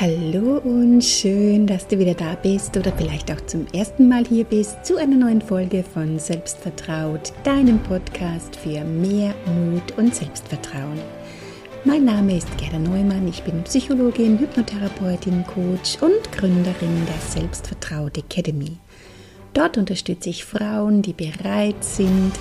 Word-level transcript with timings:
Hallo 0.00 0.58
und 0.58 1.02
schön, 1.02 1.66
dass 1.66 1.88
du 1.88 1.98
wieder 1.98 2.14
da 2.14 2.36
bist 2.36 2.76
oder 2.76 2.92
vielleicht 2.92 3.32
auch 3.32 3.40
zum 3.46 3.66
ersten 3.72 4.08
Mal 4.08 4.24
hier 4.24 4.44
bist 4.44 4.86
zu 4.86 4.96
einer 4.96 5.16
neuen 5.16 5.42
Folge 5.42 5.82
von 5.82 6.20
Selbstvertraut, 6.20 7.32
deinem 7.42 7.80
Podcast 7.80 8.54
für 8.54 8.84
mehr 8.84 9.34
Mut 9.46 9.98
und 9.98 10.14
Selbstvertrauen. 10.14 11.00
Mein 11.84 12.04
Name 12.04 12.36
ist 12.36 12.46
Gerda 12.58 12.78
Neumann, 12.78 13.26
ich 13.26 13.42
bin 13.42 13.64
Psychologin, 13.64 14.38
Hypnotherapeutin, 14.38 15.44
Coach 15.44 16.00
und 16.00 16.30
Gründerin 16.30 17.04
der 17.08 17.20
Selbstvertraut 17.28 18.16
Academy. 18.16 18.76
Dort 19.52 19.78
unterstütze 19.78 20.30
ich 20.30 20.44
Frauen, 20.44 21.02
die 21.02 21.12
bereit 21.12 21.82
sind, 21.82 22.34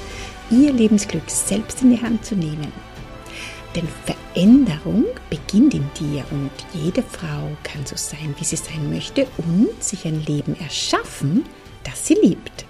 ihr 0.51 0.71
Lebensglück 0.71 1.27
selbst 1.27 1.81
in 1.81 1.89
die 1.89 2.03
Hand 2.03 2.23
zu 2.23 2.35
nehmen 2.35 2.71
denn 3.75 3.87
Veränderung 4.05 5.05
beginnt 5.29 5.73
in 5.73 5.89
dir 5.99 6.23
und 6.31 6.51
jede 6.73 7.01
Frau 7.03 7.49
kann 7.63 7.85
so 7.85 7.95
sein, 7.95 8.35
wie 8.37 8.43
sie 8.43 8.55
sein 8.55 8.89
möchte 8.91 9.27
und 9.37 9.83
sich 9.83 10.05
ein 10.05 10.23
Leben 10.25 10.55
erschaffen, 10.59 11.45
das 11.83 12.05
sie 12.07 12.15
liebt. 12.15 12.65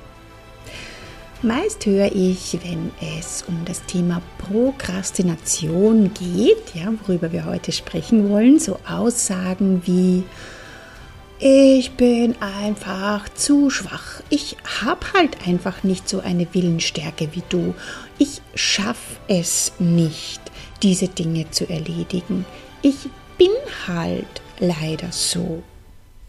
Meist 1.43 1.85
höre 1.85 2.11
ich, 2.11 2.57
wenn 2.63 2.91
es 3.19 3.43
um 3.47 3.63
das 3.63 3.85
Thema 3.85 4.21
Prokrastination 4.39 6.11
geht, 6.13 6.73
ja, 6.73 6.91
worüber 7.05 7.31
wir 7.31 7.45
heute 7.45 7.71
sprechen 7.71 8.29
wollen, 8.29 8.59
so 8.59 8.79
Aussagen 8.89 9.83
wie 9.85 10.23
ich 11.39 11.91
bin 11.91 12.35
einfach 12.41 13.29
zu 13.29 13.69
schwach. 13.69 14.21
Ich 14.31 14.57
habe 14.81 15.05
halt 15.13 15.47
einfach 15.47 15.83
nicht 15.83 16.09
so 16.09 16.19
eine 16.19 16.47
Willensstärke 16.51 17.29
wie 17.33 17.43
du. 17.47 17.75
Ich 18.17 18.41
schaffe 18.55 19.17
es 19.27 19.73
nicht 19.77 20.41
diese 20.83 21.07
Dinge 21.07 21.49
zu 21.51 21.69
erledigen. 21.69 22.45
Ich 22.81 23.09
bin 23.37 23.51
halt 23.87 24.41
leider 24.59 25.11
so. 25.11 25.63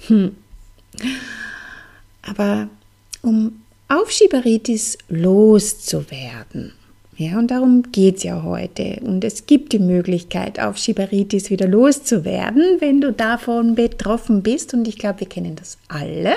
Hm. 0.06 0.36
Aber 2.22 2.69
um 3.22 3.62
Aufschieberitis 3.89 4.98
loszuwerden, 5.09 6.72
ja, 7.19 7.37
und 7.37 7.50
darum 7.50 7.83
geht 7.91 8.19
es 8.19 8.22
ja 8.22 8.45
heute. 8.45 9.00
Und 9.03 9.25
es 9.25 9.47
gibt 9.47 9.72
die 9.72 9.81
Möglichkeit, 9.81 10.61
Aufschieberitis 10.61 11.50
wieder 11.50 11.67
loszuwerden, 11.67 12.77
wenn 12.78 13.00
du 13.00 13.12
davon 13.12 13.75
betroffen 13.75 14.44
bist. 14.44 14.72
Und 14.72 14.87
ich 14.87 14.98
glaube, 14.98 15.20
wir 15.20 15.28
kennen 15.28 15.56
das 15.56 15.78
alle. 15.89 16.37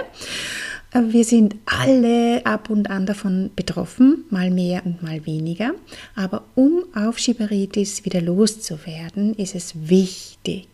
Wir 0.93 1.23
sind 1.23 1.55
alle 1.65 2.45
ab 2.45 2.69
und 2.69 2.89
an 2.89 3.05
davon 3.05 3.49
betroffen, 3.55 4.25
mal 4.29 4.51
mehr 4.51 4.85
und 4.85 5.01
mal 5.01 5.25
weniger. 5.25 5.71
Aber 6.15 6.43
um 6.55 6.83
Aufschieberitis 6.93 8.03
wieder 8.03 8.19
loszuwerden, 8.19 9.33
ist 9.35 9.55
es 9.55 9.73
wichtig, 9.87 10.67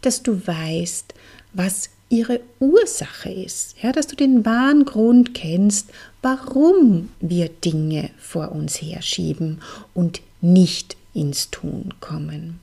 dass 0.00 0.24
du 0.24 0.44
weißt, 0.44 1.14
was 1.52 1.90
ihre 2.08 2.40
Ursache 2.58 3.30
ist. 3.30 3.76
Ja, 3.80 3.92
dass 3.92 4.08
du 4.08 4.16
den 4.16 4.44
wahren 4.44 4.84
Grund 4.84 5.32
kennst, 5.32 5.90
warum 6.22 7.10
wir 7.20 7.48
Dinge 7.48 8.10
vor 8.18 8.50
uns 8.50 8.82
herschieben 8.82 9.60
und 9.94 10.22
nicht 10.40 10.96
ins 11.14 11.50
Tun 11.50 11.94
kommen. 12.00 12.58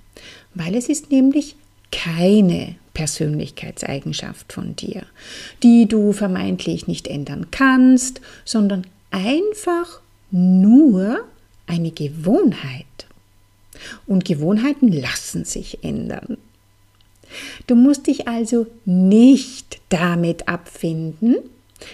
Weil 0.53 0.75
es 0.75 0.89
ist 0.89 1.11
nämlich 1.11 1.55
keine 1.91 2.75
Persönlichkeitseigenschaft 2.93 4.51
von 4.51 4.75
dir, 4.75 5.03
die 5.63 5.87
du 5.87 6.11
vermeintlich 6.11 6.87
nicht 6.87 7.07
ändern 7.07 7.47
kannst, 7.51 8.21
sondern 8.45 8.85
einfach 9.11 10.01
nur 10.31 11.25
eine 11.67 11.91
Gewohnheit. 11.91 12.85
Und 14.05 14.25
Gewohnheiten 14.25 14.91
lassen 14.91 15.45
sich 15.45 15.83
ändern. 15.83 16.37
Du 17.67 17.75
musst 17.75 18.07
dich 18.07 18.27
also 18.27 18.67
nicht 18.85 19.79
damit 19.89 20.47
abfinden, 20.47 21.37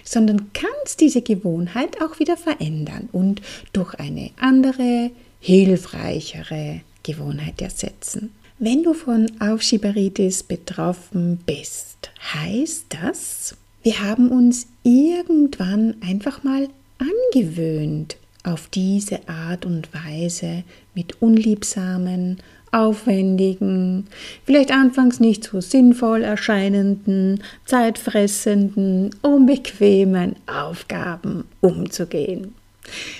sondern 0.03 0.51
kannst 0.53 1.01
diese 1.01 1.21
Gewohnheit 1.21 2.01
auch 2.01 2.19
wieder 2.19 2.37
verändern 2.37 3.09
und 3.11 3.41
durch 3.73 3.93
eine 3.95 4.31
andere, 4.39 5.11
hilfreichere 5.39 6.81
Gewohnheit 7.03 7.61
ersetzen. 7.61 8.31
Wenn 8.57 8.83
du 8.83 8.93
von 8.93 9.29
Aufschieberitis 9.41 10.43
betroffen 10.43 11.39
bist, 11.45 12.09
heißt 12.33 12.85
das, 13.01 13.57
wir 13.83 14.01
haben 14.01 14.29
uns 14.29 14.67
irgendwann 14.81 15.95
einfach 16.01 16.41
mal 16.45 16.69
angewöhnt, 16.97 18.15
auf 18.45 18.69
diese 18.69 19.27
Art 19.27 19.65
und 19.65 19.89
Weise 19.93 20.63
mit 20.93 21.21
unliebsamen, 21.21 22.37
aufwendigen, 22.71 24.07
vielleicht 24.45 24.71
anfangs 24.71 25.19
nicht 25.19 25.43
so 25.43 25.59
sinnvoll 25.59 26.23
erscheinenden, 26.23 27.43
zeitfressenden, 27.65 29.13
unbequemen 29.21 30.37
Aufgaben 30.47 31.43
umzugehen, 31.59 32.55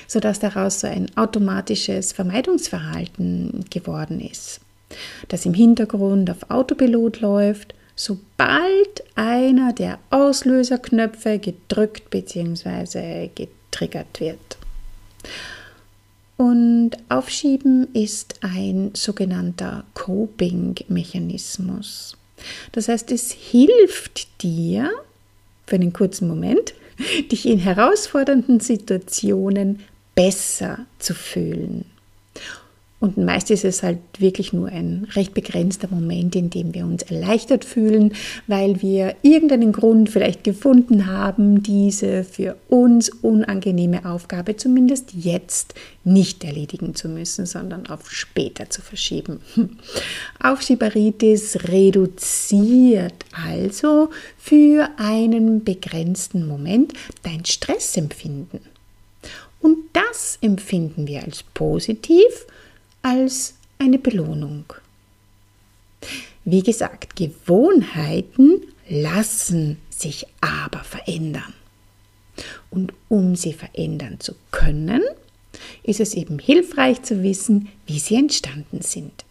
sodass 0.08 0.40
daraus 0.40 0.80
so 0.80 0.88
ein 0.88 1.12
automatisches 1.18 2.14
Vermeidungsverhalten 2.14 3.66
geworden 3.70 4.22
ist 4.22 4.62
das 5.28 5.46
im 5.46 5.54
Hintergrund 5.54 6.30
auf 6.30 6.50
Autopilot 6.50 7.22
läuft, 7.22 7.76
sobald 7.96 9.04
einer 9.16 9.74
der 9.74 10.00
Auslöserknöpfe 10.10 11.40
gedrückt 11.40 12.10
bzw. 12.10 13.30
getriggert 13.34 14.20
wird. 14.20 14.58
Und 16.38 16.92
Aufschieben 17.08 17.88
ist 17.94 18.40
ein 18.42 18.92
sogenannter 18.94 19.86
Coping-Mechanismus. 19.94 22.18
Das 22.74 22.90
heißt, 22.90 23.10
es 23.12 23.32
hilft 23.32 24.44
dir 24.44 24.92
für 25.66 25.76
einen 25.76 25.94
kurzen 25.94 26.28
Moment, 26.28 26.74
dich 27.32 27.46
in 27.46 27.60
herausfordernden 27.60 28.60
Situationen 28.60 29.80
besser 30.14 30.80
zu 31.00 31.14
fühlen. 31.14 31.86
Und 33.06 33.18
meist 33.18 33.52
ist 33.52 33.64
es 33.64 33.84
halt 33.84 34.00
wirklich 34.18 34.52
nur 34.52 34.68
ein 34.68 35.06
recht 35.12 35.36
begrenzter 35.36 35.88
Moment, 35.92 36.36
in 36.36 36.50
dem 36.50 36.74
wir 36.74 36.86
uns 36.86 37.04
erleichtert 37.04 37.64
fühlen, 37.64 38.16
weil 38.48 38.82
wir 38.82 39.16
irgendeinen 39.22 39.74
Grund 39.74 40.10
vielleicht 40.10 40.44
gefunden 40.44 41.06
haben, 41.06 41.62
diese 41.62 42.24
für 42.24 42.56
uns 42.68 43.10
unangenehme 43.10 44.06
Aufgabe 44.06 44.58
zumindest 44.58 45.14
jetzt 45.14 45.76
nicht 46.04 46.44
erledigen 46.44 46.96
zu 46.96 47.08
müssen, 47.08 47.46
sondern 47.46 47.86
auf 47.86 48.10
später 48.10 48.72
zu 48.72 48.82
verschieben. 48.82 49.40
Aufschieberitis 50.42 51.60
reduziert 51.68 53.24
also 53.32 54.10
für 54.36 54.90
einen 54.98 55.64
begrenzten 55.64 56.48
Moment 56.48 56.94
dein 57.22 57.46
Stressempfinden. 57.46 58.62
Und 59.62 59.78
das 59.94 60.40
empfinden 60.42 61.06
wir 61.06 61.24
als 61.24 61.44
positiv 61.54 62.48
als 63.06 63.54
eine 63.78 64.00
Belohnung. 64.00 64.66
Wie 66.44 66.64
gesagt, 66.64 67.16
Gewohnheiten 67.16 68.64
lassen 68.90 69.78
sich 69.92 70.26
aber 70.42 70.84
verändern. 70.84 71.54
Und 72.72 72.94
um 73.08 73.36
sie 73.36 73.54
verändern 73.54 74.20
zu 74.20 74.34
können, 74.50 75.04
ist 75.84 76.00
es 76.00 76.16
eben 76.16 76.40
hilfreich 76.40 77.04
zu 77.04 77.22
wissen, 77.22 77.70
wie 77.86 78.00
sie 78.00 78.16
entstanden 78.16 78.82
sind. 78.82 79.24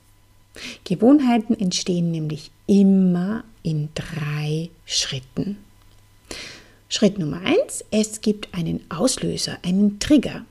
Gewohnheiten 0.84 1.58
entstehen 1.58 2.12
nämlich 2.12 2.52
immer 2.68 3.42
in 3.64 3.88
drei 3.96 4.70
Schritten. 4.86 5.58
Schritt 6.88 7.18
Nummer 7.18 7.40
eins: 7.40 7.84
Es 7.90 8.20
gibt 8.20 8.54
einen 8.54 8.88
Auslöser, 8.88 9.58
einen 9.62 9.98
Trigger. 9.98 10.44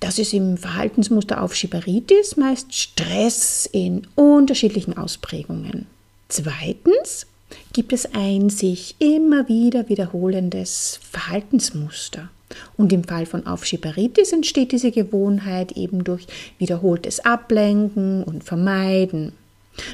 Das 0.00 0.18
ist 0.18 0.34
im 0.34 0.58
Verhaltensmuster 0.58 1.42
Aufschieberitis 1.42 2.36
meist 2.36 2.74
Stress 2.74 3.68
in 3.70 4.06
unterschiedlichen 4.14 4.96
Ausprägungen. 4.96 5.86
Zweitens 6.28 7.26
gibt 7.72 7.92
es 7.92 8.14
ein 8.14 8.50
sich 8.50 8.96
immer 8.98 9.48
wieder 9.48 9.88
wiederholendes 9.88 11.00
Verhaltensmuster. 11.10 12.28
Und 12.76 12.92
im 12.92 13.04
Fall 13.04 13.26
von 13.26 13.46
Aufschieberitis 13.46 14.32
entsteht 14.32 14.72
diese 14.72 14.92
Gewohnheit 14.92 15.72
eben 15.72 16.04
durch 16.04 16.26
wiederholtes 16.58 17.20
Ablenken 17.20 18.22
und 18.22 18.44
Vermeiden. 18.44 19.32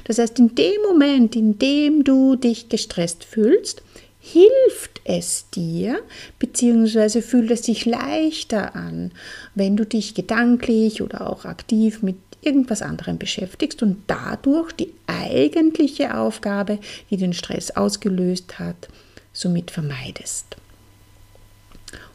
Das 0.05 0.19
heißt, 0.19 0.39
in 0.39 0.55
dem 0.55 0.83
Moment, 0.83 1.35
in 1.35 1.59
dem 1.59 2.05
du 2.05 2.37
dich 2.37 2.69
gestresst 2.69 3.25
fühlst, 3.25 3.83
hilft 4.25 5.01
es 5.03 5.51
dir, 5.51 6.01
beziehungsweise 6.39 7.23
fühlt 7.23 7.51
es 7.51 7.65
sich 7.65 7.85
leichter 7.87 8.77
an, 8.77 9.11
wenn 9.57 9.77
du 9.77 9.85
dich 9.85 10.15
gedanklich 10.15 11.03
oder 11.03 11.29
auch 11.29 11.45
aktiv 11.45 12.03
mit 12.03 12.15
irgendwas 12.41 12.83
anderem 12.83 13.19
beschäftigst 13.19 13.83
und 13.83 14.05
dadurch 14.07 14.71
die 14.73 14.93
eigentliche 15.09 16.17
Aufgabe, 16.17 16.79
die 17.11 17.17
den 17.17 17.33
Stress 17.33 17.73
ausgelöst 17.73 18.61
hat, 18.61 18.89
somit 19.33 19.73
vermeidest. 19.73 20.57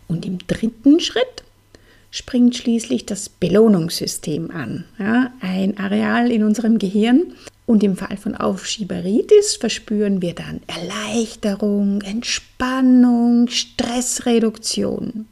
Und 0.08 0.26
im 0.26 0.40
dritten 0.48 1.02
Schritt 1.02 1.44
springt 2.10 2.56
schließlich 2.56 3.06
das 3.06 3.28
Belohnungssystem 3.28 4.50
an. 4.52 4.86
Ja, 4.98 5.34
ein 5.42 5.78
Areal 5.78 6.32
in 6.32 6.46
unserem 6.46 6.80
Gehirn, 6.80 7.34
Und 7.68 7.84
im 7.84 7.98
Fall 7.98 8.16
von 8.16 8.34
Aufschieberitis 8.34 9.58
verspüren 9.58 10.22
wir 10.22 10.34
dann 10.34 10.62
Erleichterung, 10.68 12.02
Entspannung, 12.02 13.50
Stressreduktion. 13.50 15.28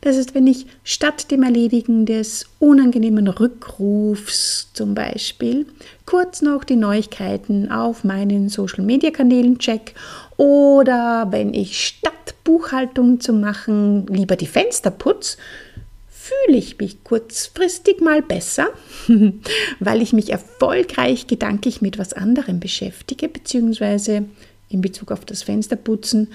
Das 0.00 0.16
ist, 0.16 0.34
wenn 0.34 0.46
ich 0.46 0.66
statt 0.82 1.30
dem 1.30 1.42
Erledigen 1.42 2.06
des 2.06 2.46
unangenehmen 2.58 3.28
Rückrufs 3.28 4.70
zum 4.72 4.94
Beispiel 4.94 5.66
kurz 6.06 6.40
noch 6.40 6.64
die 6.64 6.76
Neuigkeiten 6.76 7.70
auf 7.70 8.02
meinen 8.02 8.48
Social-Media-Kanälen 8.48 9.58
check 9.58 9.94
oder 10.38 11.26
wenn 11.30 11.52
ich 11.52 11.86
statt 11.86 12.34
Buchhaltung 12.44 13.20
zu 13.20 13.34
machen 13.34 14.06
lieber 14.06 14.36
die 14.36 14.46
Fenster 14.46 14.90
putze, 14.90 15.36
fühle 16.26 16.58
ich 16.58 16.78
mich 16.78 17.04
kurzfristig 17.04 18.00
mal 18.00 18.22
besser, 18.22 18.68
weil 19.80 20.02
ich 20.02 20.12
mich 20.12 20.30
erfolgreich 20.30 21.26
gedanklich 21.26 21.80
mit 21.80 21.98
was 21.98 22.12
anderem 22.12 22.60
beschäftige, 22.60 23.28
beziehungsweise 23.28 24.24
in 24.68 24.80
Bezug 24.80 25.12
auf 25.12 25.24
das 25.24 25.42
Fensterputzen 25.42 26.28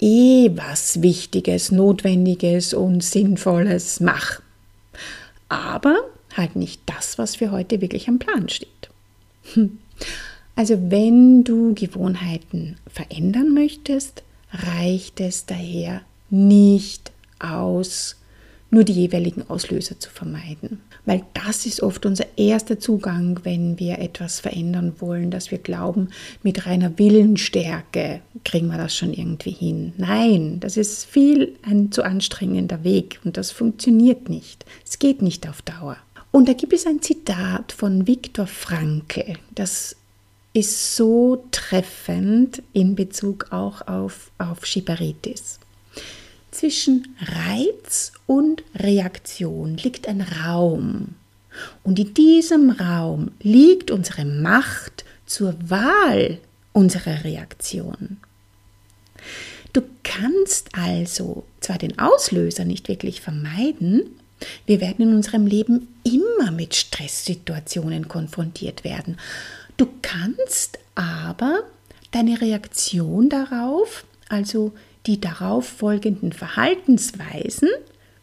eh 0.00 0.50
was 0.54 1.02
Wichtiges, 1.02 1.72
Notwendiges 1.72 2.74
und 2.74 3.02
Sinnvolles 3.02 4.00
mache. 4.00 4.42
Aber 5.48 5.96
halt 6.36 6.56
nicht 6.56 6.82
das, 6.86 7.18
was 7.18 7.36
für 7.36 7.50
heute 7.50 7.80
wirklich 7.80 8.08
am 8.08 8.18
Plan 8.18 8.48
steht. 8.48 8.68
Also 10.58 10.90
wenn 10.90 11.44
du 11.44 11.74
Gewohnheiten 11.74 12.78
verändern 12.90 13.52
möchtest, 13.52 14.22
reicht 14.52 15.20
es 15.20 15.44
daher 15.44 16.00
nicht 16.30 17.12
aus, 17.38 18.16
nur 18.76 18.84
die 18.84 18.92
jeweiligen 18.92 19.48
Auslöser 19.48 19.98
zu 19.98 20.10
vermeiden. 20.10 20.82
Weil 21.06 21.22
das 21.32 21.64
ist 21.64 21.82
oft 21.82 22.04
unser 22.04 22.26
erster 22.36 22.78
Zugang, 22.78 23.40
wenn 23.42 23.78
wir 23.78 23.98
etwas 24.00 24.38
verändern 24.38 24.92
wollen, 24.98 25.30
dass 25.30 25.50
wir 25.50 25.56
glauben, 25.56 26.10
mit 26.42 26.66
reiner 26.66 26.98
Willensstärke 26.98 28.20
kriegen 28.44 28.68
wir 28.68 28.76
das 28.76 28.94
schon 28.94 29.14
irgendwie 29.14 29.52
hin. 29.52 29.94
Nein, 29.96 30.60
das 30.60 30.76
ist 30.76 31.06
viel 31.06 31.56
ein 31.62 31.90
zu 31.90 32.04
anstrengender 32.04 32.84
Weg 32.84 33.18
und 33.24 33.38
das 33.38 33.50
funktioniert 33.50 34.28
nicht. 34.28 34.66
Es 34.84 34.98
geht 34.98 35.22
nicht 35.22 35.48
auf 35.48 35.62
Dauer. 35.62 35.96
Und 36.30 36.46
da 36.46 36.52
gibt 36.52 36.74
es 36.74 36.86
ein 36.86 37.00
Zitat 37.00 37.72
von 37.72 38.06
Viktor 38.06 38.46
Franke, 38.46 39.38
das 39.54 39.96
ist 40.52 40.96
so 40.96 41.44
treffend 41.50 42.62
in 42.74 42.94
Bezug 42.94 43.52
auch 43.52 43.86
auf, 43.88 44.30
auf 44.38 44.64
Schibaritis. 44.66 45.60
Zwischen 46.56 47.14
Reiz 47.20 48.12
und 48.26 48.62
Reaktion 48.74 49.76
liegt 49.76 50.08
ein 50.08 50.22
Raum. 50.22 51.16
Und 51.82 51.98
in 51.98 52.14
diesem 52.14 52.70
Raum 52.70 53.32
liegt 53.42 53.90
unsere 53.90 54.24
Macht 54.24 55.04
zur 55.26 55.54
Wahl 55.68 56.38
unserer 56.72 57.24
Reaktion. 57.24 58.16
Du 59.74 59.82
kannst 60.02 60.70
also 60.72 61.44
zwar 61.60 61.76
den 61.76 61.98
Auslöser 61.98 62.64
nicht 62.64 62.88
wirklich 62.88 63.20
vermeiden, 63.20 64.18
wir 64.64 64.80
werden 64.80 65.10
in 65.10 65.14
unserem 65.14 65.46
Leben 65.46 65.88
immer 66.04 66.52
mit 66.52 66.74
Stresssituationen 66.74 68.08
konfrontiert 68.08 68.82
werden. 68.82 69.18
Du 69.76 69.88
kannst 70.00 70.78
aber 70.94 71.64
deine 72.12 72.40
Reaktion 72.40 73.28
darauf, 73.28 74.06
also 74.30 74.72
die 75.06 75.20
darauf 75.20 75.66
folgenden 75.66 76.32
Verhaltensweisen 76.32 77.68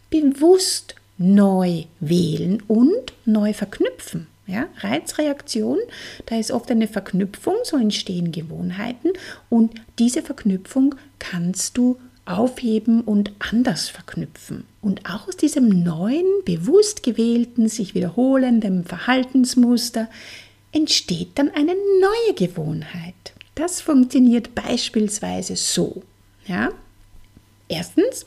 bewusst 0.10 0.96
neu 1.18 1.84
wählen 2.00 2.62
und 2.68 3.14
neu 3.26 3.54
verknüpfen. 3.54 4.28
Ja, 4.46 4.68
Reizreaktion, 4.80 5.80
da 6.26 6.38
ist 6.38 6.52
oft 6.52 6.70
eine 6.70 6.90
Verknüpfung, 6.90 7.56
so 7.64 7.78
entstehen 7.78 8.34
Gewohnheiten 8.34 9.12
und 9.50 9.74
diese 10.00 10.22
Verknüpfung 10.22 10.96
kannst 11.18 11.78
du 11.78 11.98
aufheben 12.26 13.02
und 13.02 13.32
anders 13.40 13.90
verknüpfen. 13.90 14.66
Und 14.82 15.10
auch 15.10 15.28
aus 15.28 15.38
diesem 15.38 15.84
neuen, 15.84 16.26
bewusst 16.46 17.04
gewählten, 17.04 17.70
sich 17.70 17.96
wiederholenden 17.96 18.84
Verhaltensmuster 18.84 20.10
entsteht 20.74 21.32
dann 21.36 21.50
eine 21.52 21.76
neue 22.02 22.34
Gewohnheit. 22.36 23.34
Das 23.56 23.82
funktioniert 23.82 24.56
beispielsweise 24.56 25.56
so. 25.56 26.04
Ja? 26.48 26.72
Erstens, 27.68 28.26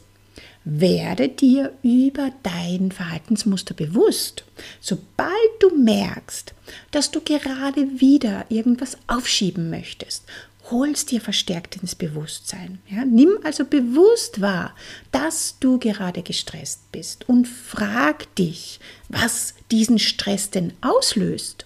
werde 0.64 1.28
dir 1.28 1.72
über 1.82 2.32
dein 2.42 2.90
Verhaltensmuster 2.90 3.72
bewusst. 3.72 4.44
Sobald 4.80 5.30
du 5.60 5.76
merkst, 5.76 6.54
dass 6.90 7.12
du 7.12 7.20
gerade 7.20 8.00
wieder 8.00 8.46
irgendwas 8.48 8.98
aufschieben 9.06 9.70
möchtest, 9.70 10.24
holst 10.70 11.12
dir 11.12 11.20
verstärkt 11.20 11.76
ins 11.76 11.94
Bewusstsein. 11.94 12.80
Ja? 12.88 13.04
Nimm 13.04 13.38
also 13.44 13.64
bewusst 13.64 14.40
wahr, 14.40 14.74
dass 15.12 15.56
du 15.60 15.78
gerade 15.78 16.22
gestresst 16.22 16.90
bist 16.90 17.28
und 17.28 17.46
frag 17.46 18.34
dich, 18.34 18.80
was 19.08 19.54
diesen 19.70 20.00
Stress 20.00 20.50
denn 20.50 20.72
auslöst. 20.80 21.65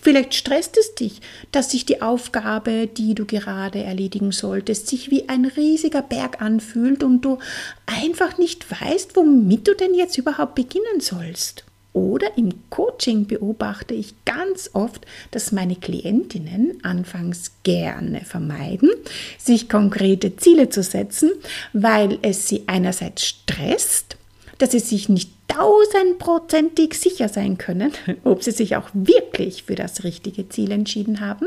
Vielleicht 0.00 0.34
stresst 0.34 0.76
es 0.76 0.94
dich, 0.94 1.20
dass 1.52 1.70
sich 1.70 1.86
die 1.86 2.02
Aufgabe, 2.02 2.86
die 2.86 3.14
du 3.14 3.24
gerade 3.26 3.82
erledigen 3.82 4.32
solltest, 4.32 4.88
sich 4.88 5.10
wie 5.10 5.28
ein 5.28 5.44
riesiger 5.44 6.02
Berg 6.02 6.40
anfühlt 6.40 7.02
und 7.02 7.22
du 7.22 7.38
einfach 7.86 8.38
nicht 8.38 8.70
weißt, 8.70 9.16
womit 9.16 9.68
du 9.68 9.74
denn 9.74 9.94
jetzt 9.94 10.18
überhaupt 10.18 10.54
beginnen 10.54 11.00
sollst. 11.00 11.64
Oder 11.92 12.38
im 12.38 12.70
Coaching 12.70 13.26
beobachte 13.26 13.94
ich 13.94 14.14
ganz 14.24 14.70
oft, 14.74 15.06
dass 15.32 15.50
meine 15.50 15.74
Klientinnen 15.74 16.78
anfangs 16.84 17.52
gerne 17.64 18.20
vermeiden, 18.20 18.90
sich 19.38 19.68
konkrete 19.68 20.36
Ziele 20.36 20.68
zu 20.68 20.84
setzen, 20.84 21.32
weil 21.72 22.18
es 22.22 22.46
sie 22.46 22.62
einerseits 22.68 23.26
stresst, 23.26 24.16
dass 24.60 24.72
sie 24.72 24.78
sich 24.78 25.08
nicht 25.08 25.30
tausendprozentig 25.48 26.94
sicher 26.94 27.28
sein 27.28 27.58
können, 27.58 27.92
ob 28.24 28.44
sie 28.44 28.52
sich 28.52 28.76
auch 28.76 28.88
wirklich 28.92 29.64
für 29.64 29.74
das 29.74 30.04
richtige 30.04 30.48
Ziel 30.48 30.70
entschieden 30.70 31.20
haben 31.20 31.46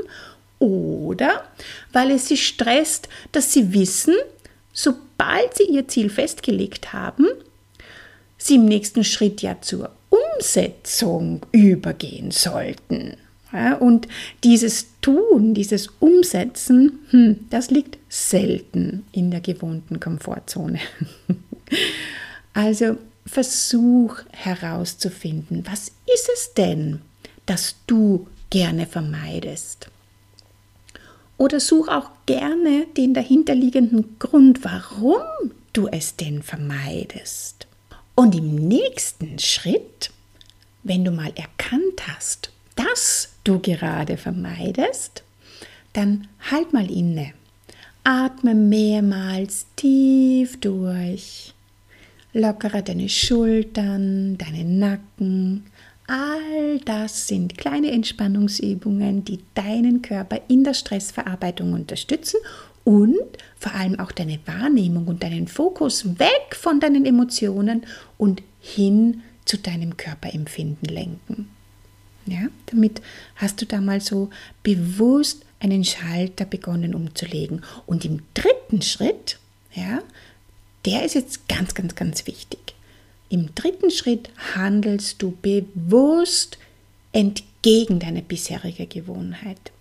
oder 0.60 1.44
weil 1.92 2.12
es 2.12 2.28
sie 2.28 2.38
stresst, 2.38 3.08
dass 3.32 3.54
sie 3.54 3.74
wissen, 3.74 4.16
sobald 4.74 5.56
sie 5.56 5.66
ihr 5.66 5.88
Ziel 5.88 6.10
festgelegt 6.10 6.92
haben, 6.92 7.28
sie 8.38 8.56
im 8.56 8.66
nächsten 8.66 9.04
Schritt 9.04 9.42
ja 9.42 9.62
zur 9.62 9.92
Umsetzung 10.10 11.42
übergehen 11.52 12.32
sollten. 12.32 13.18
Ja, 13.52 13.76
und 13.76 14.08
dieses 14.44 14.88
Tun, 15.02 15.54
dieses 15.54 15.90
Umsetzen, 16.00 17.00
hm, 17.12 17.46
das 17.52 17.70
liegt 17.70 18.00
selten 18.10 19.06
in 19.12 19.30
der 19.30 19.42
gewohnten 19.42 20.00
Komfortzone. 20.00 20.80
also 22.54 22.98
versuch 23.26 24.18
herauszufinden, 24.32 25.66
was 25.66 25.92
ist 26.14 26.30
es 26.34 26.54
denn, 26.56 27.02
das 27.46 27.76
du 27.88 28.28
gerne 28.50 28.86
vermeidest. 28.86 29.90
Oder 31.38 31.60
such 31.60 31.88
auch 31.88 32.12
gerne 32.26 32.86
den 32.96 33.14
dahinterliegenden 33.14 34.18
Grund, 34.20 34.64
warum 34.64 35.22
du 35.74 35.88
es 35.88 36.16
denn 36.16 36.44
vermeidest. 36.44 37.68
Und 38.16 38.36
im 38.36 38.56
nächsten 38.68 39.40
Schritt, 39.40 40.12
wenn 40.84 41.04
du 41.04 41.12
mal 41.12 41.34
erkannt 41.36 42.08
hast, 42.08 42.52
dass 42.76 43.30
du 43.44 43.60
gerade 43.60 44.18
vermeidest, 44.18 45.24
dann 45.94 46.28
halt 46.52 46.74
mal 46.74 46.90
inne. 46.90 47.34
Atme 48.04 48.54
mehrmals 48.54 49.66
tief 49.76 50.60
durch 50.60 51.53
Lockere 52.34 52.82
deine 52.82 53.10
Schultern, 53.10 54.38
deinen 54.38 54.80
Nacken. 54.80 55.66
All 56.08 56.80
das 56.84 57.28
sind 57.28 57.58
kleine 57.58 57.92
Entspannungsübungen, 57.92 59.24
die 59.24 59.40
deinen 59.54 60.02
Körper 60.02 60.42
in 60.48 60.64
der 60.64 60.74
Stressverarbeitung 60.74 61.74
unterstützen 61.74 62.38
und 62.84 63.18
vor 63.56 63.74
allem 63.76 64.00
auch 64.00 64.12
deine 64.12 64.40
Wahrnehmung 64.46 65.08
und 65.08 65.24
deinen 65.24 65.48
Fokus 65.48 66.20
weg 66.20 66.56
von 66.56 66.80
deinen 66.80 67.06
Emotionen 67.06 67.86
und 68.18 68.42
hin 68.60 69.22
zu 69.46 69.58
deinem 69.58 69.96
Körperempfinden 69.96 70.90
lenken. 70.90 71.50
Ja, 72.26 72.48
damit 72.68 73.02
hast 73.36 73.62
du 73.62 73.66
da 73.66 73.82
mal 73.82 74.02
so 74.02 74.30
bewusst 74.64 75.46
einen 75.60 75.84
Schalter 75.84 76.46
begonnen 76.46 76.96
umzulegen. 76.96 77.62
Und 77.86 78.06
im 78.06 78.22
dritten 78.34 78.82
Schritt, 78.82 79.40
ja, 79.74 80.02
der 80.86 81.04
ist 81.04 81.16
jetzt 81.16 81.48
ganz, 81.48 81.74
ganz, 81.74 81.96
ganz 81.96 82.28
wichtig. 82.28 82.60
Im 83.30 83.56
dritten 83.56 83.90
Schritt 83.90 84.30
handelst 84.56 85.22
du 85.22 85.32
bewusst 85.42 86.58
entgegen 87.14 88.00
deiner 88.00 88.22
bisherigen 88.22 88.90
Gewohnheit. 88.90 89.72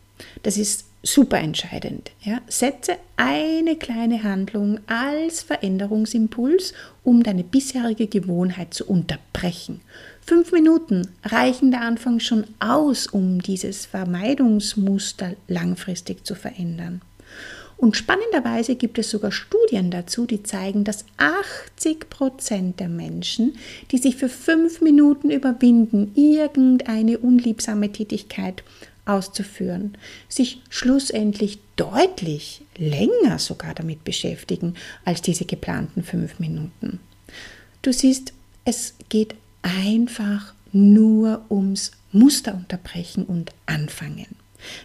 Das 0.42 0.56
ist 0.56 0.84
super 1.02 1.38
entscheidend. 1.38 2.12
Ja? 2.22 2.40
Setze 2.46 2.96
eine 3.16 3.76
kleine 3.76 4.22
Handlung 4.22 4.80
als 4.86 5.42
Veränderungsimpuls, 5.42 6.72
um 7.02 7.22
deine 7.22 7.44
bisherige 7.44 8.06
Gewohnheit 8.06 8.72
zu 8.72 8.86
unterbrechen. 8.86 9.80
Fünf 10.24 10.52
Minuten 10.52 11.08
reichen 11.24 11.72
der 11.72 11.80
Anfang 11.80 12.20
schon 12.20 12.44
aus, 12.60 13.08
um 13.08 13.42
dieses 13.42 13.86
Vermeidungsmuster 13.86 15.34
langfristig 15.48 16.24
zu 16.24 16.36
verändern. 16.36 17.02
Und 17.76 17.96
spannenderweise 17.96 18.76
gibt 18.76 18.98
es 18.98 19.10
sogar 19.10 19.32
Studien 19.32 19.90
dazu, 19.90 20.24
die 20.24 20.44
zeigen, 20.44 20.84
dass 20.84 21.04
80 21.16 22.08
Prozent 22.08 22.78
der 22.78 22.88
Menschen, 22.88 23.56
die 23.90 23.98
sich 23.98 24.14
für 24.14 24.28
fünf 24.28 24.80
Minuten 24.80 25.30
überwinden, 25.30 26.12
irgendeine 26.14 27.18
unliebsame 27.18 27.90
Tätigkeit 27.90 28.62
auszuführen, 29.04 29.98
sich 30.28 30.62
schlussendlich 30.70 31.58
deutlich 31.74 32.62
länger 32.78 33.40
sogar 33.40 33.74
damit 33.74 34.04
beschäftigen 34.04 34.74
als 35.04 35.20
diese 35.20 35.44
geplanten 35.44 36.04
fünf 36.04 36.38
Minuten. 36.38 37.00
Du 37.82 37.92
siehst, 37.92 38.32
es 38.64 38.94
geht 39.08 39.34
einfach 39.62 40.54
nur 40.72 41.44
ums 41.50 41.90
Muster 42.12 42.54
unterbrechen 42.54 43.24
und 43.24 43.50
anfangen. 43.66 44.36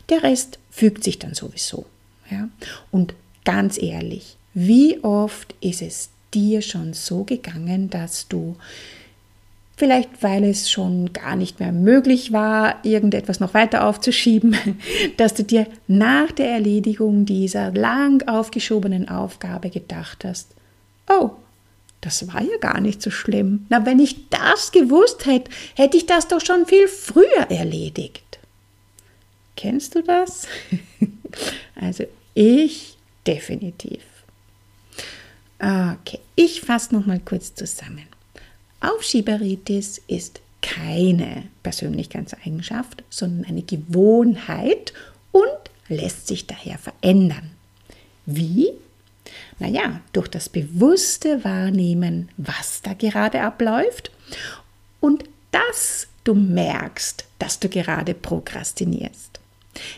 Der 0.09 0.23
Rest 0.23 0.57
fügt 0.71 1.03
sich 1.03 1.19
dann 1.19 1.35
sowieso. 1.35 1.85
Ja? 2.29 2.49
Und 2.91 3.13
ganz 3.45 3.81
ehrlich, 3.81 4.37
wie 4.53 5.03
oft 5.03 5.55
ist 5.61 5.81
es 5.81 6.09
dir 6.33 6.61
schon 6.61 6.93
so 6.93 7.23
gegangen, 7.23 7.89
dass 7.89 8.27
du 8.27 8.55
Vielleicht 9.79 10.23
weil 10.23 10.43
es 10.43 10.71
schon 10.71 11.13
gar 11.13 11.35
nicht 11.35 11.59
mehr 11.59 11.71
möglich 11.71 12.33
war, 12.33 12.83
irgendetwas 12.83 13.39
noch 13.39 13.53
weiter 13.53 13.85
aufzuschieben, 13.85 14.57
dass 15.17 15.35
du 15.35 15.43
dir 15.43 15.67
nach 15.87 16.31
der 16.31 16.49
Erledigung 16.49 17.25
dieser 17.25 17.71
lang 17.71 18.27
aufgeschobenen 18.27 19.07
Aufgabe 19.07 19.69
gedacht 19.69 20.25
hast, 20.25 20.49
oh, 21.07 21.29
das 22.01 22.27
war 22.27 22.41
ja 22.41 22.57
gar 22.59 22.81
nicht 22.81 23.03
so 23.03 23.11
schlimm. 23.11 23.67
Na, 23.69 23.85
wenn 23.85 23.99
ich 23.99 24.29
das 24.29 24.71
gewusst 24.71 25.27
hätte, 25.27 25.51
hätte 25.75 25.97
ich 25.97 26.07
das 26.07 26.27
doch 26.27 26.41
schon 26.43 26.65
viel 26.65 26.87
früher 26.87 27.49
erledigt. 27.49 28.39
Kennst 29.55 29.93
du 29.93 30.01
das? 30.01 30.47
also 31.75 32.05
ich 32.37 32.97
definitiv. 33.25 34.03
Okay, 35.59 36.19
ich 36.35 36.61
fasse 36.61 36.93
noch 36.93 37.07
mal 37.07 37.19
kurz 37.19 37.55
zusammen. 37.55 38.05
Aufschieberitis 38.79 39.99
ist 40.07 40.39
keine 40.61 41.45
Persönlichkeitseigenschaft, 41.63 43.03
sondern 43.09 43.45
eine 43.45 43.63
Gewohnheit 43.63 44.93
und 45.31 45.47
lässt 45.89 46.27
sich 46.27 46.45
daher 46.45 46.77
verändern. 46.77 47.49
Wie? 48.27 48.69
Naja, 49.57 50.01
durch 50.13 50.27
das 50.27 50.47
bewusste 50.47 51.43
Wahrnehmen, 51.43 52.29
was 52.37 52.83
da 52.83 52.93
gerade 52.93 53.41
abläuft 53.41 54.11
und 54.99 55.23
dass 55.49 56.07
du 56.23 56.35
merkst, 56.35 57.25
dass 57.39 57.59
du 57.59 57.67
gerade 57.67 58.13
prokrastinierst. 58.13 59.39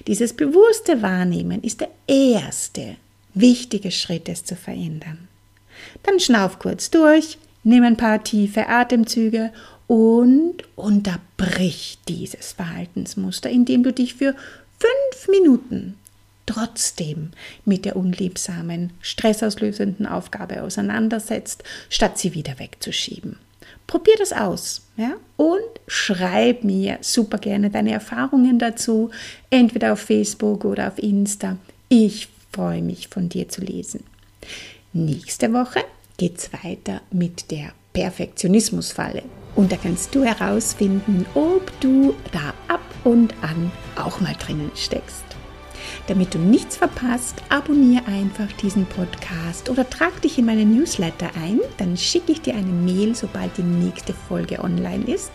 Dieses 0.08 0.34
bewusste 0.34 1.02
Wahrnehmen 1.02 1.64
ist 1.64 1.82
der 1.82 1.90
erste 2.08 2.96
wichtige 3.34 3.92
Schritt, 3.92 4.30
es 4.30 4.44
zu 4.44 4.56
verändern. 4.56 5.28
Dann 6.04 6.20
schnauf 6.20 6.60
kurz 6.60 6.90
durch, 6.90 7.38
Nimm 7.64 7.84
ein 7.84 7.98
paar 7.98 8.24
tiefe 8.24 8.68
Atemzüge 8.68 9.52
und 9.88 10.64
unterbrich 10.76 11.98
dieses 12.08 12.54
Verhaltensmuster, 12.54 13.50
indem 13.50 13.84
du 13.84 13.92
dich 13.92 14.16
für 14.16 14.36
fünf 14.80 15.28
Minuten 15.30 15.96
trotzdem 16.46 17.32
mit 17.66 17.86
der 17.86 17.96
unliebsamen, 17.96 18.92
stressauslösenden 19.02 20.08
Aufgabe 20.08 20.64
auseinandersetzt, 20.64 21.64
statt 21.90 22.18
sie 22.18 22.34
wieder 22.34 22.58
wegzuschieben. 22.60 23.38
Probier 23.90 24.18
das 24.20 24.34
aus 24.34 24.84
ja? 24.98 25.16
und 25.36 25.64
schreib 25.88 26.64
mir 26.64 27.00
super 27.02 27.40
gerne 27.40 27.72
deine 27.72 27.92
Erfahrungen 27.92 28.60
dazu, 28.60 29.10
entweder 29.50 29.94
auf 29.94 30.02
Facebook 30.02 30.64
oder 30.64 30.90
auf 30.90 31.00
Insta. 31.00 31.58
Ich 31.88 32.28
freue 32.52 32.84
mich 32.84 33.08
von 33.08 33.30
dir 33.30 33.50
zu 33.50 33.62
lesen. 33.62 34.04
Nächste 34.94 35.52
Woche 35.54 35.80
geht 36.18 36.38
es 36.38 36.52
weiter 36.64 37.02
mit 37.10 37.50
der 37.50 37.72
Perfektionismusfalle. 37.94 39.24
Und 39.56 39.72
da 39.72 39.78
kannst 39.78 40.14
du 40.14 40.24
herausfinden, 40.24 41.26
ob 41.34 41.72
du 41.80 42.14
da 42.32 42.54
ab 42.68 42.86
und 43.04 43.34
an 43.42 43.72
auch 43.96 44.22
mal 44.22 44.36
drinnen 44.40 44.70
steckst. 44.76 45.29
Damit 46.08 46.34
du 46.34 46.40
nichts 46.40 46.78
verpasst, 46.78 47.42
abonniere 47.50 48.06
einfach 48.08 48.52
diesen 48.62 48.86
Podcast 48.86 49.70
oder 49.70 49.90
trag 49.90 50.22
dich 50.22 50.38
in 50.38 50.46
meinen 50.46 50.76
Newsletter 50.76 51.30
ein, 51.42 51.60
dann 51.78 51.98
schicke 51.98 52.32
ich 52.32 52.42
dir 52.42 52.56
eine 52.56 52.72
Mail, 52.72 53.16
sobald 53.16 53.58
die 53.58 53.64
nächste 53.64 54.14
Folge 54.14 54.64
online 54.64 55.06
ist. 55.06 55.32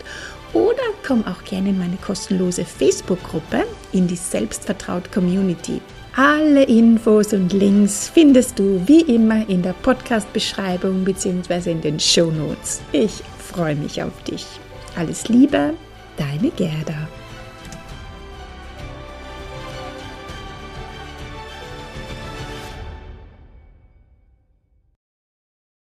Oder 0.53 0.83
komm 1.05 1.25
auch 1.25 1.43
gerne 1.43 1.69
in 1.69 1.77
meine 1.77 1.97
kostenlose 1.97 2.63
Facebook-Gruppe, 2.63 3.65
in 3.91 4.07
die 4.07 4.15
Selbstvertraut 4.15 5.11
Community. 5.11 5.81
Alle 6.15 6.63
Infos 6.63 7.33
und 7.33 7.51
Links 7.51 8.09
findest 8.13 8.57
du 8.57 8.81
wie 8.85 9.01
immer 9.01 9.49
in 9.49 9.61
der 9.61 9.73
Podcast-Beschreibung 9.73 11.03
bzw. 11.03 11.71
in 11.71 11.81
den 11.81 11.99
Show 11.99 12.31
Notes. 12.31 12.81
Ich 12.93 13.21
freue 13.37 13.75
mich 13.75 14.01
auf 14.01 14.23
dich. 14.23 14.45
Alles 14.95 15.27
Liebe, 15.27 15.73
deine 16.17 16.51
Gerda. 16.51 17.09